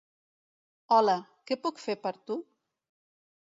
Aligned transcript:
Hola, 0.95 1.15
què 1.51 1.59
puc 1.67 1.85
fer 1.85 1.99
per 2.07 2.15
tu? 2.31 2.41